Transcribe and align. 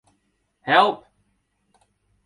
Help. 0.61 1.05